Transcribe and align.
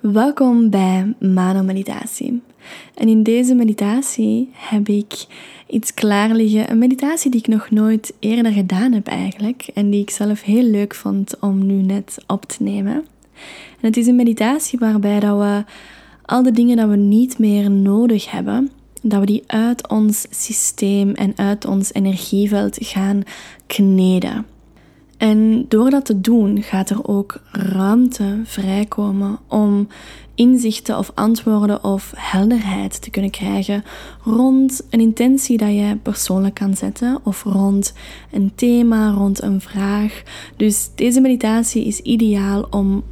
Welkom 0.00 0.70
bij 0.70 1.14
Mano 1.18 1.62
Meditatie. 1.62 2.42
En 2.94 3.08
in 3.08 3.22
deze 3.22 3.54
meditatie 3.54 4.50
heb 4.52 4.88
ik 4.88 5.26
iets 5.66 5.94
klaar 5.94 6.34
liggen. 6.34 6.70
Een 6.70 6.78
meditatie 6.78 7.30
die 7.30 7.40
ik 7.40 7.46
nog 7.46 7.70
nooit 7.70 8.12
eerder 8.18 8.52
gedaan 8.52 8.92
heb 8.92 9.06
eigenlijk. 9.06 9.70
En 9.74 9.90
die 9.90 10.00
ik 10.00 10.10
zelf 10.10 10.42
heel 10.42 10.62
leuk 10.62 10.94
vond 10.94 11.38
om 11.40 11.66
nu 11.66 11.74
net 11.74 12.24
op 12.26 12.44
te 12.44 12.62
nemen. 12.62 12.94
En 13.80 13.86
het 13.86 13.96
is 13.96 14.06
een 14.06 14.16
meditatie 14.16 14.78
waarbij 14.78 15.20
dat 15.20 15.38
we 15.38 15.64
al 16.24 16.42
de 16.42 16.52
dingen 16.52 16.76
dat 16.76 16.88
we 16.88 16.96
niet 16.96 17.38
meer 17.38 17.70
nodig 17.70 18.30
hebben, 18.30 18.70
dat 19.02 19.20
we 19.20 19.26
die 19.26 19.44
uit 19.46 19.88
ons 19.88 20.26
systeem 20.30 21.14
en 21.14 21.32
uit 21.36 21.64
ons 21.64 21.92
energieveld 21.92 22.76
gaan 22.80 23.22
kneden. 23.66 24.46
En 25.20 25.64
door 25.68 25.90
dat 25.90 26.04
te 26.04 26.20
doen 26.20 26.62
gaat 26.62 26.90
er 26.90 27.08
ook 27.08 27.40
ruimte 27.52 28.40
vrijkomen 28.44 29.38
om 29.46 29.88
inzichten 30.34 30.98
of 30.98 31.12
antwoorden 31.14 31.84
of 31.84 32.12
helderheid 32.16 33.02
te 33.02 33.10
kunnen 33.10 33.30
krijgen 33.30 33.84
rond 34.24 34.86
een 34.90 35.00
intentie 35.00 35.58
dat 35.58 35.68
je 35.68 35.96
persoonlijk 36.02 36.54
kan 36.54 36.76
zetten 36.76 37.18
of 37.22 37.42
rond 37.42 37.92
een 38.32 38.52
thema, 38.54 39.10
rond 39.10 39.42
een 39.42 39.60
vraag. 39.60 40.22
Dus 40.56 40.90
deze 40.94 41.20
meditatie 41.20 41.84
is 41.84 42.00
ideaal 42.00 42.66
om 42.70 43.04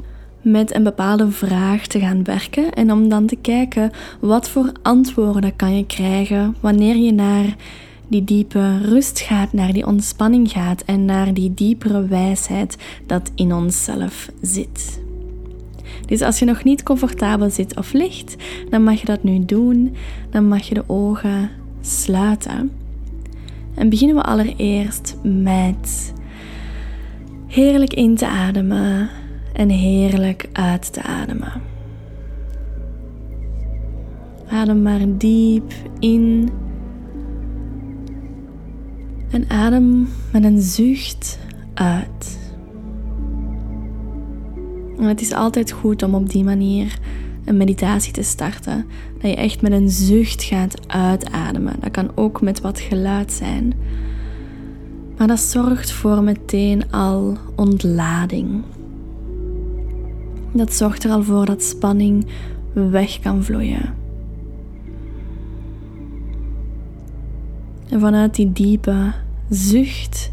met 0.42 0.74
een 0.74 0.84
bepaalde 0.84 1.30
vraag 1.30 1.86
te 1.86 1.98
gaan 1.98 2.24
werken 2.24 2.72
en 2.72 2.92
om 2.92 3.08
dan 3.08 3.26
te 3.26 3.36
kijken 3.36 3.90
wat 4.20 4.48
voor 4.48 4.72
antwoorden 4.82 5.56
kan 5.56 5.76
je 5.76 5.86
krijgen 5.86 6.56
wanneer 6.60 6.96
je 6.96 7.12
naar 7.12 7.56
die 8.08 8.24
diepe 8.24 8.78
rust 8.78 9.20
gaat, 9.20 9.52
naar 9.52 9.72
die 9.72 9.86
ontspanning 9.86 10.50
gaat 10.50 10.82
en 10.82 11.04
naar 11.04 11.34
die 11.34 11.54
diepere 11.54 12.06
wijsheid 12.06 12.76
dat 13.06 13.30
in 13.34 13.54
onszelf 13.54 14.30
zit. 14.40 15.00
Dus 16.06 16.22
als 16.22 16.38
je 16.38 16.44
nog 16.44 16.64
niet 16.64 16.82
comfortabel 16.82 17.50
zit 17.50 17.76
of 17.76 17.92
ligt, 17.92 18.36
dan 18.70 18.82
mag 18.82 19.00
je 19.00 19.06
dat 19.06 19.22
nu 19.22 19.44
doen. 19.44 19.96
Dan 20.30 20.48
mag 20.48 20.68
je 20.68 20.74
de 20.74 20.84
ogen 20.86 21.50
sluiten. 21.80 22.70
En 23.74 23.88
beginnen 23.88 24.16
we 24.16 24.22
allereerst 24.22 25.16
met 25.22 26.12
heerlijk 27.46 27.94
in 27.94 28.16
te 28.16 28.26
ademen 28.26 29.08
en 29.52 29.68
heerlijk 29.68 30.48
uit 30.52 30.92
te 30.92 31.02
ademen. 31.02 31.52
Adem 34.48 34.82
maar 34.82 35.00
diep 35.06 35.72
in 35.98 36.50
en 39.30 39.50
adem 39.50 40.08
met 40.32 40.44
een 40.44 40.60
zucht 40.60 41.38
uit. 41.74 42.38
Het 45.00 45.20
is 45.20 45.32
altijd 45.32 45.70
goed 45.70 46.02
om 46.02 46.14
op 46.14 46.30
die 46.30 46.44
manier 46.44 46.98
een 47.44 47.56
meditatie 47.56 48.12
te 48.12 48.22
starten. 48.22 48.86
Dat 49.20 49.30
je 49.30 49.36
echt 49.36 49.62
met 49.62 49.72
een 49.72 49.90
zucht 49.90 50.42
gaat 50.42 50.88
uitademen. 50.88 51.74
Dat 51.80 51.90
kan 51.90 52.10
ook 52.14 52.40
met 52.40 52.60
wat 52.60 52.80
geluid 52.80 53.32
zijn. 53.32 53.72
Maar 55.16 55.26
dat 55.26 55.40
zorgt 55.40 55.92
voor 55.92 56.22
meteen 56.22 56.92
al 56.92 57.36
ontlading. 57.56 58.62
Dat 60.52 60.74
zorgt 60.74 61.04
er 61.04 61.10
al 61.10 61.22
voor 61.22 61.46
dat 61.46 61.62
spanning 61.62 62.26
weg 62.72 63.20
kan 63.20 63.44
vloeien. 63.44 63.94
En 67.90 68.00
vanuit 68.00 68.34
die 68.34 68.52
diepe 68.52 69.12
zucht 69.48 70.30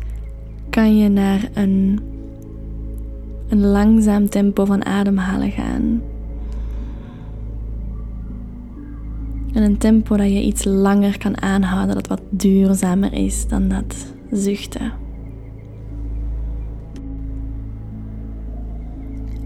kan 0.69 0.97
je 0.97 1.09
naar 1.09 1.49
een, 1.53 1.99
een 3.49 3.65
langzaam 3.65 4.29
tempo 4.29 4.65
van 4.65 4.85
ademhalen 4.85 5.51
gaan. 5.51 6.01
En 9.53 9.63
een 9.63 9.77
tempo 9.77 10.17
dat 10.17 10.27
je 10.27 10.41
iets 10.41 10.63
langer 10.63 11.17
kan 11.17 11.41
aanhouden, 11.41 11.95
dat 11.95 12.07
wat 12.07 12.21
duurzamer 12.29 13.13
is 13.13 13.47
dan 13.47 13.67
dat 13.67 14.13
zuchten. 14.31 14.91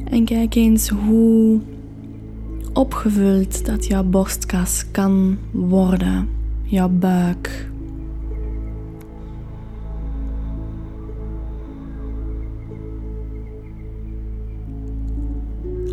En 0.03 0.25
kijk 0.25 0.55
eens 0.55 0.89
hoe 0.89 1.59
opgevuld 2.73 3.65
dat 3.65 3.85
jouw 3.85 4.03
borstkas 4.03 4.85
kan 4.91 5.37
worden, 5.51 6.29
jouw 6.63 6.89
buik. 6.89 7.69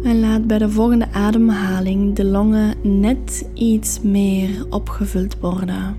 En 0.06 0.20
laat 0.20 0.46
bij 0.46 0.58
de 0.58 0.70
volgende 0.70 1.12
ademhaling 1.12 2.14
de 2.14 2.24
longen 2.24 2.74
net 3.00 3.48
iets 3.54 4.00
meer 4.00 4.66
opgevuld 4.70 5.38
worden. 5.40 5.96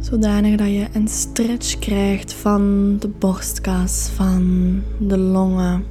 Zodanig 0.00 0.56
dat 0.56 0.66
je 0.66 0.86
een 0.92 1.08
stretch 1.08 1.78
krijgt 1.78 2.32
van 2.32 2.96
de 2.98 3.08
borstkas, 3.08 4.10
van 4.14 4.82
de 4.98 5.18
longen. 5.18 5.84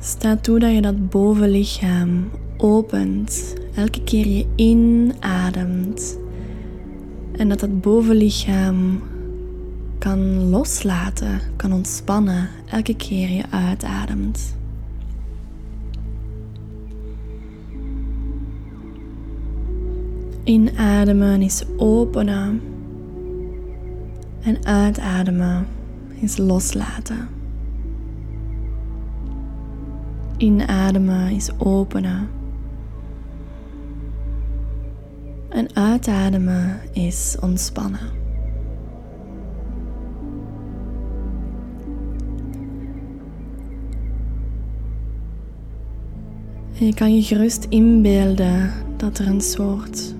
Sta 0.00 0.36
toe 0.36 0.58
dat 0.58 0.74
je 0.74 0.82
dat 0.82 1.08
bovenlichaam 1.08 2.30
opent 2.56 3.61
elke 3.74 4.02
keer 4.04 4.26
je 4.26 4.46
inademt 4.54 6.18
en 7.36 7.48
dat 7.48 7.60
dat 7.60 7.80
bovenlichaam 7.80 9.00
kan 9.98 10.48
loslaten, 10.48 11.40
kan 11.56 11.72
ontspannen 11.72 12.48
elke 12.66 12.96
keer 12.96 13.30
je 13.30 13.42
uitademt. 13.50 14.56
Inademen 20.44 21.42
is 21.42 21.62
openen 21.76 22.60
en 24.40 24.64
uitademen 24.64 25.66
is 26.14 26.36
loslaten. 26.36 27.28
Inademen 30.36 31.30
is 31.30 31.50
openen 31.58 32.28
En 35.52 35.74
uitademen 35.74 36.80
is 36.92 37.36
ontspannen. 37.40 38.00
En 46.78 46.86
je 46.86 46.94
kan 46.94 47.14
je 47.14 47.22
gerust 47.22 47.66
inbeelden 47.68 48.72
dat 48.96 49.18
er 49.18 49.26
een 49.26 49.40
soort 49.40 50.14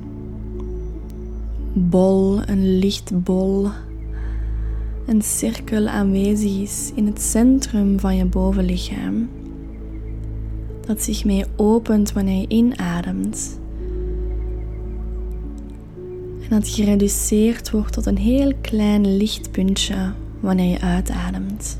bol, 1.73 2.41
een 2.47 2.79
lichtbol, 2.79 3.69
een 5.07 5.23
cirkel 5.23 5.87
aanwezig 5.87 6.61
is 6.61 6.93
in 6.95 7.07
het 7.07 7.21
centrum 7.21 8.01
van 8.01 8.17
je 8.17 8.25
bovenlichaam. 8.25 9.29
Dat 10.87 11.03
zich 11.03 11.25
mee 11.25 11.45
opent 11.57 12.13
wanneer 12.13 12.41
je 12.41 12.49
inademt 12.49 13.61
dat 16.49 16.69
gereduceerd 16.69 17.71
wordt 17.71 17.93
tot 17.93 18.07
een 18.07 18.19
heel 18.19 18.53
klein 18.61 19.17
lichtpuntje 19.17 20.13
wanneer 20.41 20.71
je 20.71 20.81
uitademt. 20.81 21.79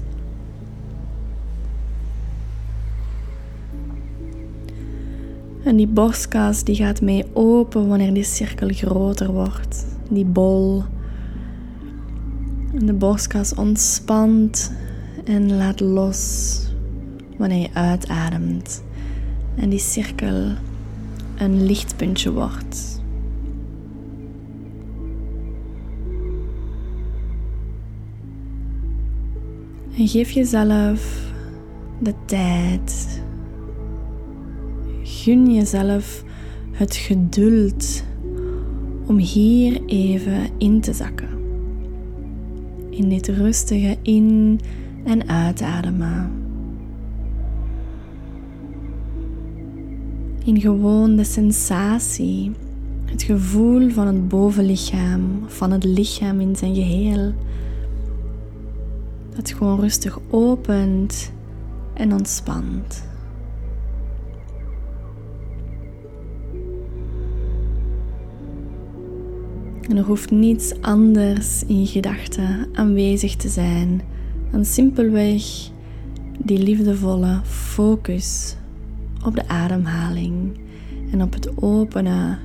En 5.65 5.77
die 5.77 5.87
borstkas 5.87 6.65
die 6.65 6.75
gaat 6.75 7.01
mee 7.01 7.25
open 7.33 7.89
wanneer 7.89 8.15
die 8.15 8.25
cirkel 8.25 8.69
groter 8.69 9.33
wordt. 9.33 9.87
Die 10.09 10.25
bol. 10.25 10.85
En 12.75 12.87
de 12.87 12.93
borstkas 12.93 13.55
ontspant 13.55 14.73
en 15.25 15.57
laat 15.57 15.81
los 15.81 16.61
wanneer 17.37 17.61
je 17.61 17.71
uitademt. 17.73 18.83
En 19.55 19.69
die 19.69 19.79
cirkel 19.79 20.53
een 21.37 21.67
lichtpuntje 21.67 22.33
wordt. 22.33 23.02
En 29.97 30.09
geef 30.09 30.31
jezelf 30.31 31.31
de 31.99 32.15
tijd. 32.25 33.23
Gun 35.03 35.55
jezelf 35.55 36.25
het 36.71 36.97
geduld 36.97 38.05
om 39.07 39.19
hier 39.19 39.85
even 39.87 40.49
in 40.59 40.81
te 40.81 40.93
zakken. 40.93 41.29
In 42.91 43.09
dit 43.09 43.29
rustige 43.29 43.97
in- 44.03 44.61
en 45.05 45.29
uitademen. 45.29 46.31
In 50.45 50.61
gewoon 50.61 51.17
de 51.17 51.25
sensatie 51.25 52.53
Het 53.13 53.23
gevoel 53.23 53.91
van 53.91 54.07
het 54.07 54.29
bovenlichaam, 54.29 55.23
van 55.47 55.71
het 55.71 55.85
lichaam 55.85 56.41
in 56.41 56.57
zijn 56.57 56.75
geheel. 56.75 57.33
Dat 59.35 59.53
gewoon 59.53 59.81
rustig 59.81 60.19
opent 60.31 61.33
en 61.95 62.13
ontspant. 62.13 63.11
En 69.89 69.97
er 69.97 70.05
hoeft 70.05 70.31
niets 70.31 70.81
anders 70.81 71.65
in 71.65 71.81
je 71.81 71.87
gedachten 71.87 72.69
aanwezig 72.73 73.37
te 73.37 73.49
zijn 73.49 74.03
dan 74.51 74.65
simpelweg 74.65 75.71
die 76.39 76.59
liefdevolle 76.59 77.41
focus 77.45 78.57
op 79.25 79.35
de 79.35 79.49
ademhaling 79.49 80.59
en 81.13 81.23
op 81.23 81.33
het 81.33 81.63
openen 81.63 82.39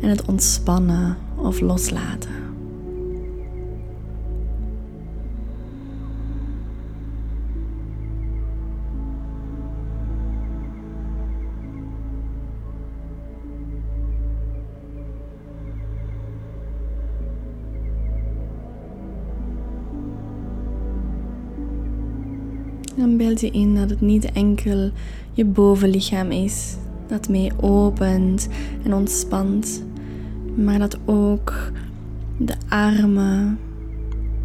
en 0.00 0.08
het 0.08 0.24
ontspannen 0.24 1.16
of 1.36 1.60
loslaten. 1.60 2.45
Beeld 23.16 23.40
je 23.40 23.50
in 23.50 23.74
dat 23.74 23.90
het 23.90 24.00
niet 24.00 24.32
enkel 24.32 24.90
je 25.32 25.44
bovenlichaam 25.44 26.30
is 26.30 26.76
dat 27.06 27.28
mee 27.28 27.50
opent 27.60 28.48
en 28.84 28.94
ontspant, 28.94 29.84
maar 30.54 30.78
dat 30.78 30.98
ook 31.04 31.72
de 32.38 32.54
armen, 32.68 33.58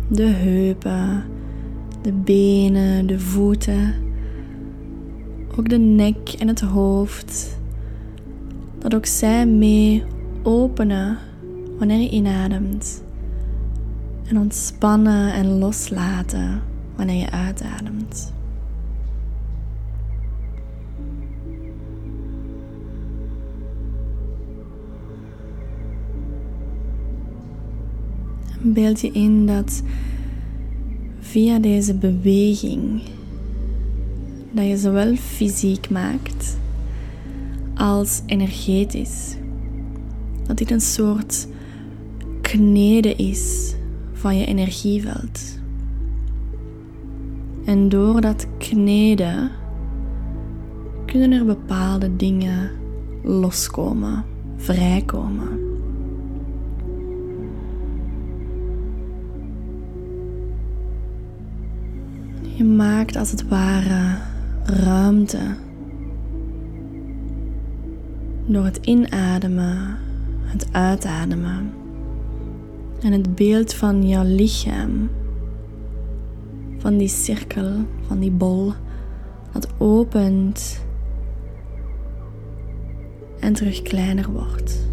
de 0.07 0.23
heupen, 0.23 1.23
de 2.01 2.11
benen, 2.11 3.07
de 3.07 3.19
voeten, 3.19 3.93
ook 5.57 5.69
de 5.69 5.77
nek 5.77 6.29
en 6.39 6.47
het 6.47 6.61
hoofd, 6.61 7.59
dat 8.79 8.95
ook 8.95 9.05
zij 9.05 9.45
mee 9.45 10.03
openen 10.43 11.17
wanneer 11.77 11.99
je 11.99 12.09
inademt 12.09 13.03
en 14.27 14.39
ontspannen 14.39 15.33
en 15.33 15.57
loslaten 15.57 16.61
wanneer 16.95 17.19
je 17.19 17.31
uitademt. 17.31 18.33
Beeld 28.63 29.01
je 29.01 29.11
in 29.11 29.45
dat 29.45 29.83
via 31.19 31.59
deze 31.59 31.93
beweging, 31.93 33.01
dat 34.51 34.67
je 34.67 34.77
zowel 34.77 35.15
fysiek 35.15 35.89
maakt 35.89 36.57
als 37.75 38.21
energetisch, 38.25 39.35
dat 40.47 40.57
dit 40.57 40.71
een 40.71 40.81
soort 40.81 41.47
kneden 42.41 43.17
is 43.17 43.75
van 44.13 44.37
je 44.37 44.45
energieveld. 44.45 45.59
En 47.65 47.89
door 47.89 48.21
dat 48.21 48.47
kneden 48.57 49.51
kunnen 51.05 51.31
er 51.31 51.45
bepaalde 51.45 52.15
dingen 52.15 52.71
loskomen, 53.23 54.23
vrijkomen. 54.57 55.70
Je 62.61 62.67
maakt 62.67 63.15
als 63.15 63.31
het 63.31 63.47
ware 63.47 64.17
ruimte 64.63 65.55
door 68.45 68.63
het 68.65 68.77
inademen, 68.77 69.97
het 70.43 70.67
uitademen 70.71 71.73
en 73.01 73.11
het 73.11 73.35
beeld 73.35 73.73
van 73.73 74.07
jouw 74.07 74.23
lichaam, 74.23 75.09
van 76.77 76.97
die 76.97 77.07
cirkel, 77.07 77.71
van 78.07 78.19
die 78.19 78.31
bol, 78.31 78.73
dat 79.51 79.67
opent 79.77 80.85
en 83.39 83.53
terug 83.53 83.81
kleiner 83.81 84.31
wordt. 84.31 84.90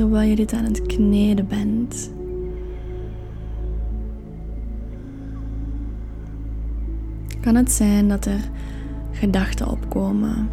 Terwijl 0.00 0.28
je 0.28 0.36
dit 0.36 0.52
aan 0.52 0.64
het 0.64 0.86
kneden 0.86 1.48
bent, 1.48 2.10
kan 7.40 7.54
het 7.54 7.72
zijn 7.72 8.08
dat 8.08 8.24
er 8.24 8.50
gedachten 9.10 9.68
opkomen. 9.68 10.48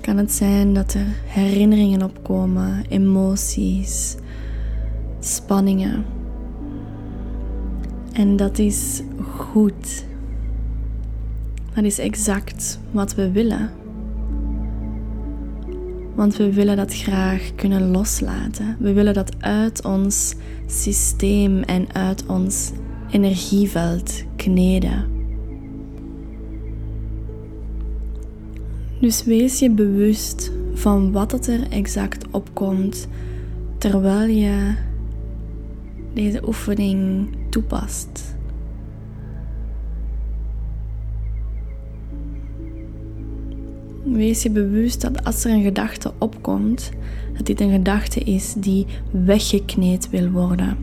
Kan 0.00 0.16
het 0.16 0.32
zijn 0.32 0.74
dat 0.74 0.94
er 0.94 1.06
herinneringen 1.24 2.02
opkomen, 2.02 2.84
emoties, 2.88 4.16
spanningen. 5.20 6.04
En 8.12 8.36
dat 8.36 8.58
is 8.58 9.02
goed. 9.28 10.04
Dat 11.74 11.84
is 11.84 11.98
exact 11.98 12.78
wat 12.90 13.14
we 13.14 13.30
willen. 13.30 13.70
Want 16.16 16.36
we 16.36 16.52
willen 16.52 16.76
dat 16.76 16.94
graag 16.94 17.50
kunnen 17.54 17.90
loslaten. 17.90 18.76
We 18.78 18.92
willen 18.92 19.14
dat 19.14 19.42
uit 19.42 19.84
ons 19.84 20.34
systeem 20.66 21.62
en 21.62 21.92
uit 21.92 22.26
ons 22.26 22.70
energieveld 23.10 24.24
kneden. 24.36 25.04
Dus 29.00 29.24
wees 29.24 29.58
je 29.58 29.70
bewust 29.70 30.52
van 30.74 31.12
wat 31.12 31.32
het 31.32 31.46
er 31.46 31.70
exact 31.70 32.30
opkomt 32.30 33.08
terwijl 33.78 34.28
je 34.28 34.74
deze 36.14 36.46
oefening 36.46 37.28
toepast. 37.50 38.35
Wees 44.16 44.42
je 44.42 44.50
bewust 44.50 45.00
dat 45.00 45.24
als 45.24 45.44
er 45.44 45.50
een 45.50 45.62
gedachte 45.62 46.12
opkomt, 46.18 46.90
dat 47.36 47.46
dit 47.46 47.60
een 47.60 47.70
gedachte 47.70 48.20
is 48.20 48.54
die 48.56 48.86
weggekneed 49.10 50.10
wil 50.10 50.30
worden. 50.30 50.76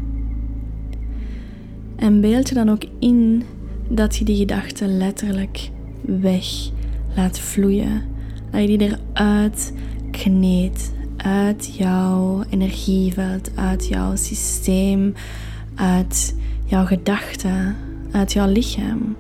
En 1.95 2.21
beeld 2.21 2.49
je 2.49 2.55
dan 2.55 2.69
ook 2.69 2.83
in 2.99 3.43
dat 3.89 4.15
je 4.15 4.25
die 4.25 4.37
gedachte 4.37 4.85
letterlijk 4.85 5.69
weg 6.01 6.45
laat 7.15 7.39
vloeien. 7.39 8.01
Dat 8.51 8.61
je 8.61 8.77
die 8.77 8.97
eruit 9.13 9.73
kneedt, 10.11 10.91
uit 11.17 11.75
jouw 11.75 12.43
energieveld, 12.49 13.51
uit 13.55 13.87
jouw 13.87 14.15
systeem, 14.15 15.13
uit 15.75 16.35
jouw 16.65 16.85
gedachten, 16.85 17.75
uit 18.11 18.33
jouw 18.33 18.51
lichaam. 18.51 19.15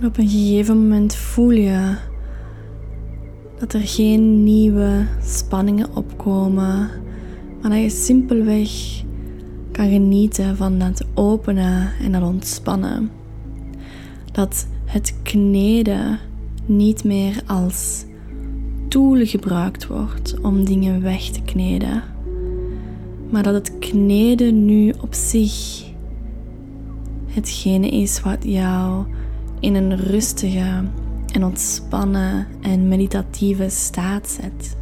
En 0.00 0.06
op 0.06 0.18
een 0.18 0.28
gegeven 0.28 0.78
moment 0.78 1.14
voel 1.14 1.50
je 1.50 1.94
dat 3.58 3.72
er 3.72 3.80
geen 3.80 4.44
nieuwe 4.44 5.06
spanningen 5.22 5.94
opkomen, 5.94 6.90
maar 7.62 7.70
dat 7.70 7.80
je 7.80 7.90
simpelweg 7.90 9.02
kan 9.72 9.88
genieten 9.88 10.56
van 10.56 10.78
dat 10.78 11.06
openen 11.14 11.92
en 12.02 12.12
dat 12.12 12.22
ontspannen. 12.22 13.10
Dat 14.32 14.66
het 14.84 15.14
kneden 15.22 16.18
niet 16.66 17.04
meer 17.04 17.42
als 17.46 18.04
tool 18.88 19.26
gebruikt 19.26 19.86
wordt 19.86 20.40
om 20.40 20.64
dingen 20.64 21.02
weg 21.02 21.22
te 21.22 21.42
kneden. 21.42 22.02
Maar 23.30 23.42
dat 23.42 23.54
het 23.54 23.78
kneden 23.78 24.64
nu 24.64 24.92
op 25.00 25.14
zich 25.14 25.84
hetgene 27.26 27.88
is 27.88 28.20
wat 28.20 28.38
jou 28.44 29.04
in 29.60 29.74
een 29.74 29.96
rustige 29.96 30.84
en 31.32 31.44
ontspannen 31.44 32.46
en 32.60 32.88
meditatieve 32.88 33.68
staat 33.68 34.28
zet. 34.28 34.76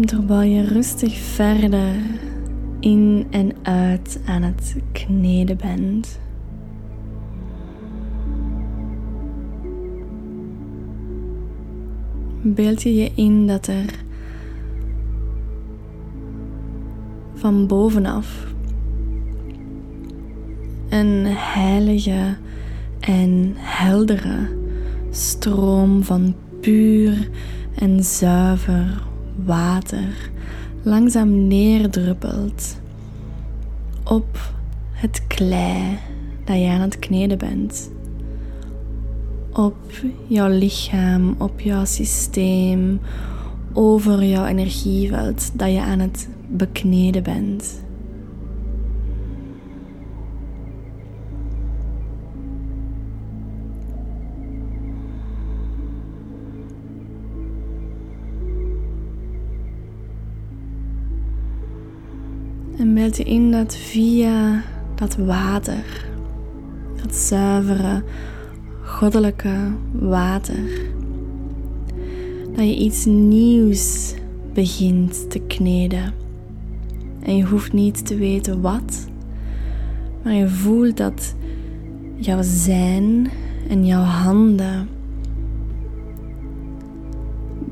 terwijl 0.00 0.50
je 0.50 0.64
rustig 0.64 1.18
verder 1.18 1.94
in 2.80 3.26
en 3.30 3.52
uit 3.62 4.20
aan 4.26 4.42
het 4.42 4.76
kneden 4.92 5.56
bent. 5.56 6.20
Beeld 12.42 12.82
je 12.82 12.94
je 12.94 13.12
in 13.14 13.46
dat 13.46 13.66
er 13.66 14.04
van 17.34 17.66
bovenaf 17.66 18.53
een 20.94 21.26
heilige 21.26 22.36
en 23.00 23.52
heldere 23.56 24.48
stroom 25.10 26.02
van 26.02 26.34
puur 26.60 27.28
en 27.74 28.04
zuiver 28.04 29.02
water 29.44 30.30
langzaam 30.82 31.46
neerdruppelt 31.46 32.80
op 34.04 34.52
het 34.92 35.26
klei 35.26 35.98
dat 36.44 36.56
je 36.56 36.68
aan 36.68 36.80
het 36.80 36.98
kneden 36.98 37.38
bent. 37.38 37.90
Op 39.52 39.76
jouw 40.26 40.48
lichaam, 40.48 41.34
op 41.38 41.60
jouw 41.60 41.84
systeem, 41.84 43.00
over 43.72 44.24
jouw 44.24 44.44
energieveld 44.44 45.58
dat 45.58 45.72
je 45.72 45.80
aan 45.80 45.98
het 45.98 46.28
bekneden 46.48 47.22
bent. 47.22 47.83
Je 63.12 63.24
in 63.24 63.50
dat 63.50 63.76
via 63.76 64.62
dat 64.94 65.16
water, 65.16 66.06
dat 67.02 67.14
zuivere, 67.14 68.02
goddelijke 68.82 69.56
water, 69.92 70.90
dat 72.56 72.64
je 72.64 72.76
iets 72.76 73.04
nieuws 73.04 74.14
begint 74.52 75.30
te 75.30 75.38
kneden. 75.38 76.12
En 77.22 77.36
je 77.36 77.44
hoeft 77.44 77.72
niet 77.72 78.06
te 78.06 78.16
weten 78.16 78.60
wat, 78.60 79.06
maar 80.22 80.34
je 80.34 80.48
voelt 80.48 80.96
dat 80.96 81.34
jouw 82.16 82.42
zijn 82.42 83.30
en 83.68 83.86
jouw 83.86 84.02
handen 84.02 84.88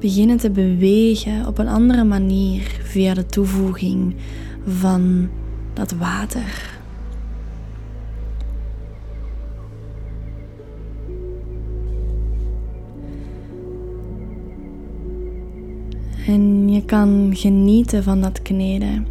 beginnen 0.01 0.37
te 0.37 0.51
bewegen 0.51 1.47
op 1.47 1.59
een 1.59 1.69
andere 1.69 2.05
manier 2.05 2.81
via 2.83 3.15
de 3.15 3.27
toevoeging 3.27 4.15
van 4.67 5.29
dat 5.73 5.93
water. 5.93 6.81
En 16.27 16.69
je 16.69 16.85
kan 16.85 17.31
genieten 17.33 18.03
van 18.03 18.21
dat 18.21 18.43
kneden. 18.43 19.07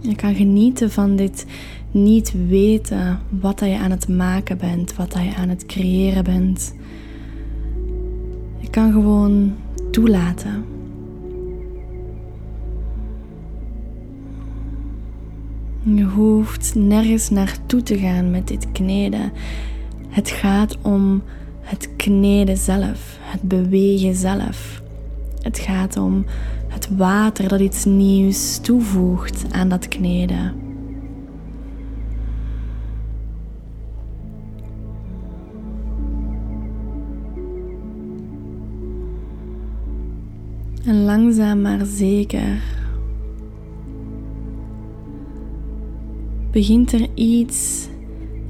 Je 0.00 0.14
kan 0.14 0.34
genieten 0.34 0.90
van 0.90 1.16
dit 1.16 1.46
niet 1.90 2.34
weten 2.48 3.20
wat 3.28 3.58
dat 3.58 3.68
je 3.68 3.78
aan 3.78 3.90
het 3.90 4.08
maken 4.08 4.58
bent, 4.58 4.96
wat 4.96 5.12
dat 5.12 5.22
je 5.22 5.34
aan 5.34 5.48
het 5.48 5.66
creëren 5.66 6.24
bent. 6.24 6.74
Je 8.58 8.70
kan 8.70 8.92
gewoon 8.92 9.54
toelaten. 9.90 10.77
Je 15.94 16.04
hoeft 16.04 16.74
nergens 16.74 17.30
naartoe 17.30 17.82
te 17.82 17.98
gaan 17.98 18.30
met 18.30 18.48
dit 18.48 18.72
kneden. 18.72 19.32
Het 20.08 20.30
gaat 20.30 20.76
om 20.82 21.22
het 21.60 21.88
kneden 21.96 22.56
zelf, 22.56 23.18
het 23.20 23.42
bewegen 23.42 24.14
zelf. 24.14 24.82
Het 25.42 25.58
gaat 25.58 25.96
om 25.96 26.24
het 26.68 26.88
water 26.96 27.48
dat 27.48 27.60
iets 27.60 27.84
nieuws 27.84 28.58
toevoegt 28.58 29.44
aan 29.50 29.68
dat 29.68 29.88
kneden. 29.88 30.54
En 40.84 41.04
langzaam 41.04 41.60
maar 41.60 41.84
zeker 41.84 42.77
begint 46.50 46.92
er 46.92 47.08
iets 47.14 47.88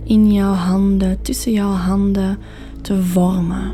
in 0.04 0.32
jouw 0.32 0.52
handen, 0.52 1.22
tussen 1.22 1.52
jouw 1.52 1.72
handen 1.72 2.38
te 2.80 3.02
vormen. 3.02 3.72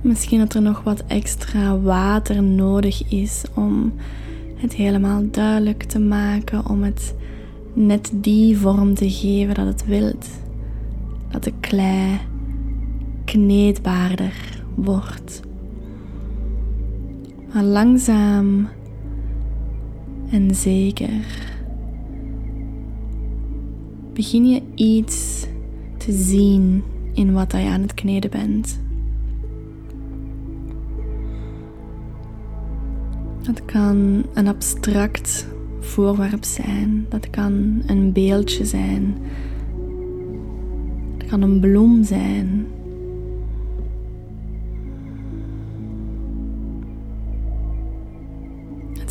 Misschien 0.00 0.38
dat 0.38 0.54
er 0.54 0.62
nog 0.62 0.82
wat 0.82 1.04
extra 1.06 1.80
water 1.80 2.42
nodig 2.42 3.10
is 3.10 3.44
om 3.54 3.92
het 4.54 4.74
helemaal 4.74 5.22
duidelijk 5.30 5.82
te 5.82 5.98
maken, 5.98 6.68
om 6.68 6.82
het 6.82 7.14
net 7.72 8.10
die 8.14 8.58
vorm 8.58 8.94
te 8.94 9.10
geven 9.10 9.54
dat 9.54 9.66
het 9.66 9.86
wilt. 9.86 10.28
Dat 11.30 11.44
de 11.44 11.52
klei 11.60 12.18
kneedbaarder 13.24 14.62
wordt. 14.74 15.47
Maar 17.52 17.64
langzaam 17.64 18.68
en 20.30 20.54
zeker 20.54 21.46
begin 24.12 24.48
je 24.48 24.62
iets 24.74 25.46
te 25.96 26.12
zien 26.12 26.82
in 27.12 27.32
wat 27.32 27.52
je 27.52 27.58
aan 27.58 27.80
het 27.80 27.94
kneden 27.94 28.30
bent. 28.30 28.80
Het 33.42 33.64
kan 33.64 34.24
een 34.34 34.48
abstract 34.48 35.46
voorwerp 35.80 36.44
zijn, 36.44 37.06
dat 37.08 37.30
kan 37.30 37.82
een 37.86 38.12
beeldje 38.12 38.64
zijn, 38.64 39.16
het 41.18 41.26
kan 41.28 41.42
een 41.42 41.60
bloem 41.60 42.04
zijn. 42.04 42.66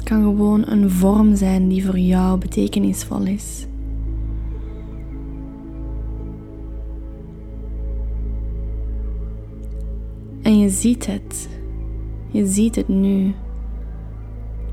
Kan 0.07 0.21
gewoon 0.21 0.63
een 0.67 0.89
vorm 0.89 1.35
zijn 1.35 1.67
die 1.67 1.85
voor 1.85 1.99
jou 1.99 2.37
betekenisvol 2.37 3.25
is. 3.25 3.65
En 10.41 10.59
je 10.59 10.69
ziet 10.69 11.05
het. 11.05 11.49
Je 12.31 12.45
ziet 12.45 12.75
het 12.75 12.87
nu 12.87 13.33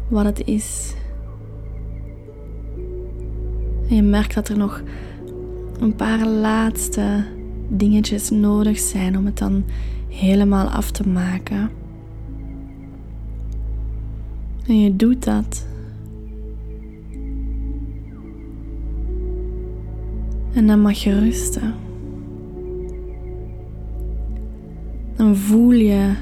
wat 0.09 0.25
het 0.25 0.47
is. 0.47 0.95
En 3.89 3.97
je 3.97 4.03
merkt 4.03 4.35
dat 4.35 4.49
er 4.49 4.59
nog 4.59 4.83
een 5.81 5.95
paar 5.95 6.27
laatste 6.27 7.25
dingetjes 7.69 8.31
nodig 8.31 8.79
zijn 8.79 9.19
om 9.19 9.25
het 9.25 9.39
dan 9.39 9.65
helemaal 10.09 10.67
af 10.67 10.91
te 10.91 11.09
maken. 11.09 11.71
En 14.67 14.81
je 14.81 14.97
doet 14.97 15.25
dat. 15.25 15.67
En 20.55 20.67
dan 20.67 20.81
mag 20.81 20.99
je 20.99 21.19
rusten. 21.19 21.75
Dan 25.17 25.37
voel 25.37 25.71
je 25.71 26.15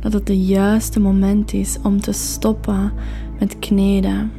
dat 0.00 0.12
het 0.12 0.26
de 0.26 0.44
juiste 0.44 1.00
moment 1.00 1.52
is 1.52 1.78
om 1.82 2.00
te 2.00 2.12
stoppen 2.12 2.92
met 3.38 3.58
kneden. 3.58 4.30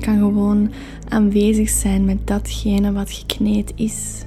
kan 0.00 0.18
gewoon 0.18 0.70
aanwezig 1.08 1.68
zijn 1.68 2.04
met 2.04 2.26
datgene 2.26 2.92
wat 2.92 3.10
gekneed 3.10 3.72
is. 3.76 4.24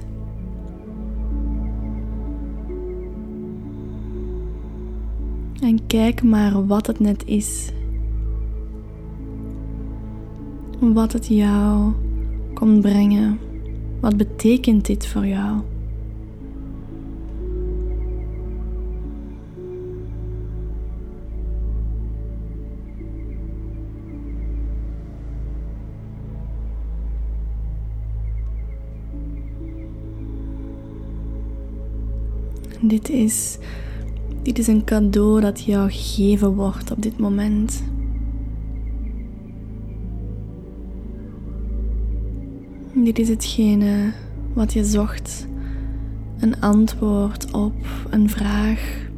En 5.60 5.86
kijk 5.86 6.22
maar 6.22 6.66
wat 6.66 6.86
het 6.86 7.00
net 7.00 7.22
is. 7.26 7.68
Wat 10.78 11.12
het 11.12 11.26
jou 11.26 11.92
komt 12.54 12.80
brengen. 12.80 13.38
Wat 14.00 14.16
betekent 14.16 14.86
dit 14.86 15.06
voor 15.06 15.26
jou? 15.26 15.60
Dit 32.94 33.08
is, 33.08 33.58
dit 34.42 34.58
is 34.58 34.66
een 34.66 34.84
cadeau 34.84 35.40
dat 35.40 35.62
jou 35.62 35.90
gegeven 35.90 36.54
wordt 36.54 36.90
op 36.90 37.02
dit 37.02 37.18
moment. 37.18 37.82
Dit 42.92 43.18
is 43.18 43.28
hetgene 43.28 44.12
wat 44.52 44.72
je 44.72 44.84
zocht. 44.84 45.46
Een 46.38 46.60
antwoord 46.60 47.52
op 47.52 47.74
een 48.10 48.30
vraag. 48.30 49.08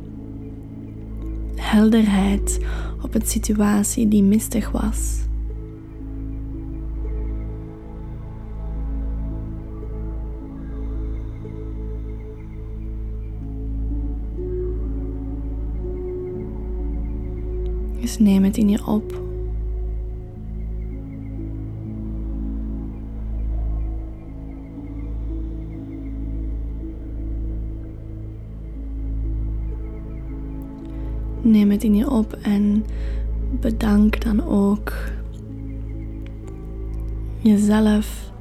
Helderheid 1.54 2.59
op 3.02 3.14
een 3.14 3.26
situatie 3.26 4.09
die 4.09 4.23
mistig 4.23 4.71
was. 4.71 5.25
Neem 18.18 18.44
het 18.44 18.56
in 18.56 18.68
je 18.68 18.87
op. 18.87 19.25
Neem 31.42 31.70
het 31.70 31.85
in 31.85 31.94
je 31.94 32.11
op 32.11 32.32
en 32.42 32.85
bedank 33.61 34.20
dan 34.20 34.44
ook 34.44 34.92
jezelf 37.38 38.32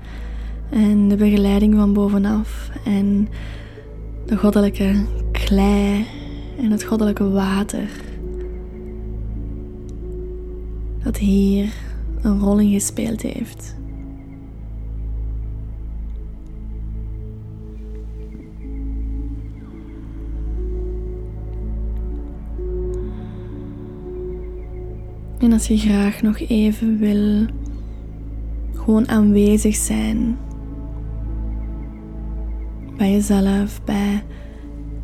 en 0.70 1.08
de 1.08 1.16
begeleiding 1.16 1.76
van 1.76 1.94
bovenaf 1.94 2.70
en 2.86 3.28
de 4.26 4.38
goddelijke 4.38 5.06
klei 5.32 6.06
en 6.58 6.72
het 6.72 6.84
goddelijke 6.84 7.30
water 7.30 7.90
hier 11.26 11.74
een 12.22 12.40
rol 12.40 12.60
in 12.60 12.72
gespeeld 12.72 13.22
heeft. 13.22 13.76
En 25.40 25.54
als 25.54 25.68
je 25.68 25.78
graag 25.78 26.22
nog 26.22 26.40
even 26.40 27.00
wil 27.00 27.46
gewoon 28.74 29.08
aanwezig 29.10 29.76
zijn 29.76 30.38
bij 32.98 33.12
jezelf, 33.12 33.84
bij 33.84 34.24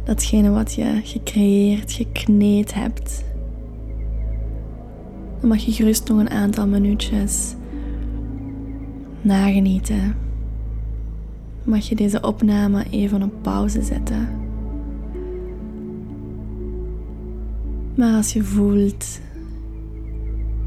datgene 0.03 0.49
wat 0.49 0.73
je 0.73 0.99
gecreëerd, 1.03 1.91
gekneed 1.91 2.73
hebt 2.73 3.23
dan 5.41 5.49
mag 5.49 5.60
je 5.60 5.71
gerust 5.71 6.08
nog 6.08 6.19
een 6.19 6.30
aantal 6.30 6.67
minuutjes 6.67 7.56
nagenieten. 9.21 10.15
Mag 11.63 11.89
je 11.89 11.95
deze 11.95 12.21
opname 12.21 12.86
even 12.89 13.23
op 13.23 13.32
pauze 13.41 13.82
zetten. 13.82 14.30
Maar 17.95 18.15
als 18.15 18.34
je 18.34 18.43
voelt, 18.43 19.19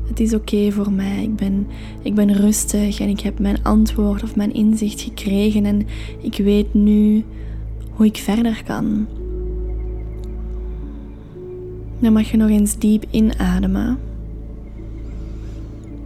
het 0.07 0.21
is 0.21 0.35
oké 0.35 0.71
voor 0.73 0.93
mij, 0.93 1.23
ik 1.23 1.37
ben, 1.37 1.67
ik 2.03 2.15
ben 2.15 2.33
rustig 2.33 3.01
en 3.01 3.09
ik 3.09 3.21
heb 3.21 3.39
mijn 3.39 3.63
antwoord 3.63 4.23
of 4.23 4.37
mijn 4.37 4.55
inzicht 4.55 5.01
gekregen 5.01 5.65
en 5.65 5.87
ik 6.21 6.37
weet 6.37 6.75
nu 6.75 7.25
hoe 7.91 8.07
ik 8.07 8.17
verder 8.17 8.63
kan. 8.65 9.07
Dan 11.99 12.13
mag 12.13 12.31
je 12.31 12.37
nog 12.37 12.49
eens 12.49 12.79
diep 12.79 13.05
inademen. 13.11 13.99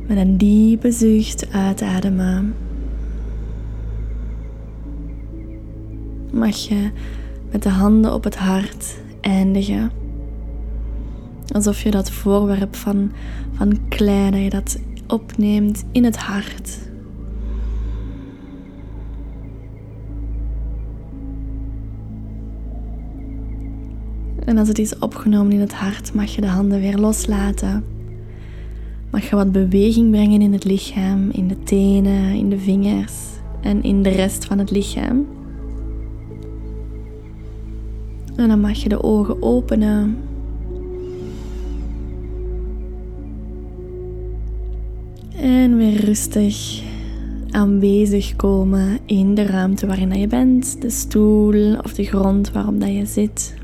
Met 0.08 0.16
een 0.16 0.36
diepe 0.36 0.90
zucht 0.90 1.52
uitademen. 1.52 2.54
Mag 6.30 6.56
je 6.56 6.90
met 7.50 7.62
de 7.62 7.68
handen 7.68 8.14
op 8.14 8.24
het 8.24 8.36
hart 8.36 8.96
eindigen. 9.20 9.90
Alsof 11.54 11.82
je 11.82 11.90
dat 11.90 12.10
voorwerp 12.10 12.76
van, 12.76 13.12
van 13.52 13.88
klei, 13.88 14.30
dat 14.30 14.40
je 14.40 14.50
dat 14.50 14.78
opneemt 15.06 15.84
in 15.92 16.04
het 16.04 16.16
hart. 16.16 16.78
En 24.44 24.58
als 24.58 24.68
het 24.68 24.78
is 24.78 24.98
opgenomen 24.98 25.52
in 25.52 25.60
het 25.60 25.74
hart, 25.74 26.14
mag 26.14 26.34
je 26.34 26.40
de 26.40 26.46
handen 26.46 26.80
weer 26.80 26.96
loslaten 26.96 27.84
mag 29.10 29.28
je 29.28 29.36
wat 29.36 29.52
beweging 29.52 30.10
brengen 30.10 30.40
in 30.40 30.52
het 30.52 30.64
lichaam, 30.64 31.30
in 31.30 31.48
de 31.48 31.62
tenen, 31.62 32.34
in 32.34 32.50
de 32.50 32.58
vingers 32.58 33.14
en 33.60 33.82
in 33.82 34.02
de 34.02 34.08
rest 34.08 34.44
van 34.44 34.58
het 34.58 34.70
lichaam. 34.70 35.26
En 38.36 38.48
dan 38.48 38.60
mag 38.60 38.76
je 38.82 38.88
de 38.88 39.02
ogen 39.02 39.42
openen. 39.42 40.16
En 45.36 45.76
weer 45.76 46.04
rustig 46.04 46.82
aanwezig 47.50 48.36
komen 48.36 48.98
in 49.06 49.34
de 49.34 49.42
ruimte 49.42 49.86
waarin 49.86 50.12
je 50.12 50.26
bent, 50.26 50.82
de 50.82 50.90
stoel 50.90 51.76
of 51.82 51.94
de 51.94 52.04
grond 52.04 52.52
waarop 52.52 52.80
dat 52.80 52.92
je 52.92 53.06
zit. 53.06 53.57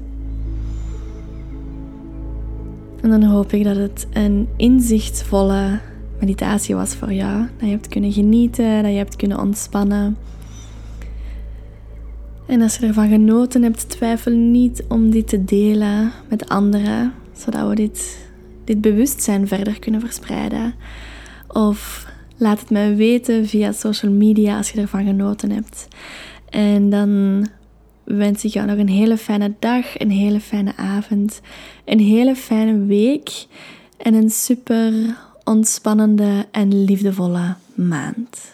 En 3.04 3.10
dan 3.10 3.22
hoop 3.22 3.52
ik 3.52 3.64
dat 3.64 3.76
het 3.76 4.06
een 4.12 4.48
inzichtvolle 4.56 5.80
meditatie 6.20 6.74
was 6.74 6.94
voor 6.94 7.12
jou. 7.12 7.38
Dat 7.38 7.68
je 7.68 7.74
hebt 7.74 7.88
kunnen 7.88 8.12
genieten, 8.12 8.82
dat 8.82 8.90
je 8.90 8.96
hebt 8.96 9.16
kunnen 9.16 9.40
ontspannen. 9.40 10.16
En 12.46 12.62
als 12.62 12.76
je 12.76 12.86
ervan 12.86 13.08
genoten 13.08 13.62
hebt, 13.62 13.88
twijfel 13.88 14.32
niet 14.32 14.84
om 14.88 15.10
dit 15.10 15.28
te 15.28 15.44
delen 15.44 16.12
met 16.28 16.48
anderen, 16.48 17.12
zodat 17.32 17.68
we 17.68 17.74
dit, 17.74 18.28
dit 18.64 18.80
bewustzijn 18.80 19.48
verder 19.48 19.78
kunnen 19.78 20.00
verspreiden. 20.00 20.74
Of 21.48 22.06
laat 22.36 22.60
het 22.60 22.70
mij 22.70 22.96
weten 22.96 23.46
via 23.46 23.72
social 23.72 24.12
media 24.12 24.56
als 24.56 24.70
je 24.70 24.80
ervan 24.80 25.04
genoten 25.04 25.50
hebt. 25.50 25.88
En 26.50 26.90
dan 26.90 27.46
wens 28.04 28.44
ik 28.44 28.52
jou 28.52 28.66
nog 28.66 28.78
een 28.78 28.88
hele 28.88 29.16
fijne 29.16 29.52
dag, 29.58 29.98
een 29.98 30.10
hele 30.10 30.40
fijne 30.40 30.76
avond, 30.76 31.40
een 31.84 32.00
hele 32.00 32.36
fijne 32.36 32.84
week 32.84 33.46
en 33.96 34.14
een 34.14 34.30
super 34.30 34.92
ontspannende 35.44 36.46
en 36.50 36.84
liefdevolle 36.84 37.54
maand. 37.74 38.53